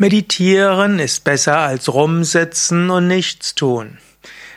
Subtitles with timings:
[0.00, 3.98] Meditieren ist besser als rumsitzen und nichts tun.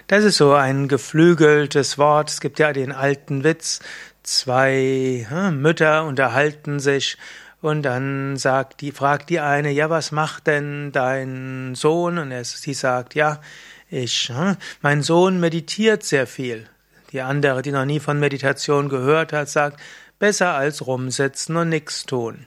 [0.07, 2.29] Das ist so ein geflügeltes Wort.
[2.29, 3.81] Es gibt ja den alten Witz,
[4.23, 7.17] zwei hm, Mütter unterhalten sich
[7.59, 12.19] und dann sagt die, fragt die eine, ja, was macht denn dein Sohn?
[12.19, 13.41] Und er, sie sagt, ja,
[13.89, 16.69] ich, hm, mein Sohn meditiert sehr viel.
[17.11, 19.77] Die andere, die noch nie von Meditation gehört hat, sagt,
[20.19, 22.45] besser als rumsitzen und nichts tun.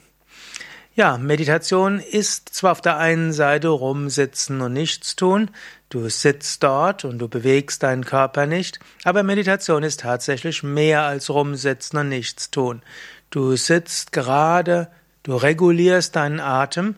[0.96, 5.50] Ja, Meditation ist zwar auf der einen Seite rumsitzen und nichts tun,
[5.90, 11.28] du sitzt dort und du bewegst deinen Körper nicht, aber Meditation ist tatsächlich mehr als
[11.28, 12.80] rumsitzen und nichts tun.
[13.28, 14.88] Du sitzt gerade,
[15.22, 16.96] du regulierst deinen Atem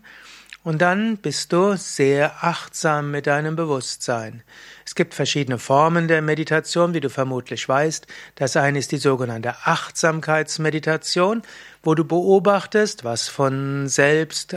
[0.68, 4.42] und dann bist du sehr achtsam mit deinem Bewusstsein.
[4.84, 8.06] Es gibt verschiedene Formen der Meditation, wie du vermutlich weißt.
[8.34, 11.40] Das eine ist die sogenannte Achtsamkeitsmeditation,
[11.82, 14.56] wo du beobachtest, was von selbst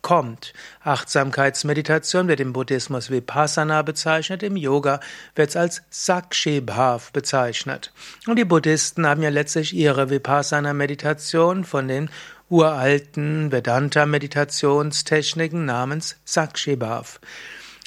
[0.00, 0.52] kommt.
[0.84, 5.00] Achtsamkeitsmeditation wird im Buddhismus Vipassana bezeichnet, im Yoga
[5.34, 7.92] wird es als Sakshi Bhav bezeichnet.
[8.28, 12.10] Und die Buddhisten haben ja letztlich ihre Vipassana-Meditation von den
[12.50, 17.20] uralten Vedanta-Meditationstechniken namens Sakshibhav.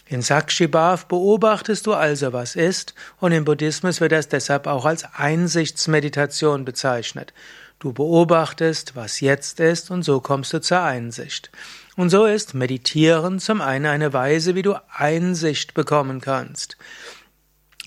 [0.07, 5.05] In Sakshibhav beobachtest du also, was ist, und im Buddhismus wird das deshalb auch als
[5.15, 7.33] Einsichtsmeditation bezeichnet.
[7.79, 11.49] Du beobachtest, was jetzt ist, und so kommst du zur Einsicht.
[11.95, 16.77] Und so ist Meditieren zum einen eine Weise, wie du Einsicht bekommen kannst.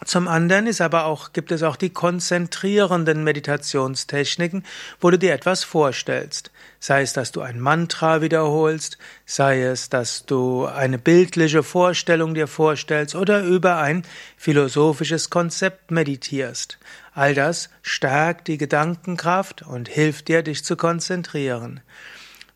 [0.05, 4.64] Zum anderen ist aber auch, gibt es auch die konzentrierenden Meditationstechniken,
[5.01, 6.51] wo du dir etwas vorstellst.
[6.81, 12.48] Sei es, dass du ein Mantra wiederholst, sei es, dass du eine bildliche Vorstellung dir
[12.48, 14.03] vorstellst oder über ein
[14.36, 16.79] philosophisches Konzept meditierst.
[17.12, 21.81] All das stärkt die Gedankenkraft und hilft dir, dich zu konzentrieren.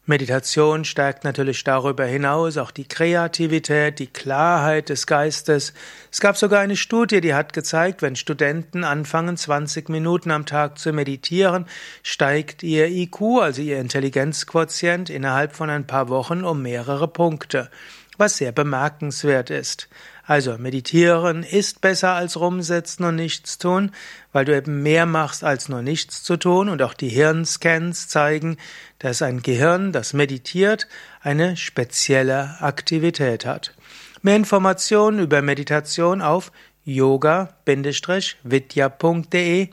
[0.09, 5.75] Meditation stärkt natürlich darüber hinaus auch die Kreativität, die Klarheit des Geistes.
[6.11, 10.79] Es gab sogar eine Studie, die hat gezeigt, wenn Studenten anfangen, 20 Minuten am Tag
[10.79, 11.67] zu meditieren,
[12.03, 17.69] steigt ihr IQ, also ihr Intelligenzquotient, innerhalb von ein paar Wochen um mehrere Punkte,
[18.17, 19.91] was sehr bemerkenswert ist.
[20.29, 23.93] Also meditieren ist besser als rumsetzen und nichts tun,
[24.31, 28.59] weil du eben mehr machst als nur nichts zu tun und auch die Hirnscans zeigen,
[28.99, 30.87] dass ein Gehirn, das meditiert,
[31.23, 33.75] eine spezielle Aktivität hat.
[34.21, 36.53] Mehr Informationen über Meditation auf
[36.85, 39.71] yoga-vidya.de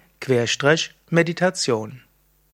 [1.10, 2.05] Meditation